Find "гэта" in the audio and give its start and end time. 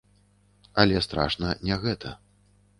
1.87-2.19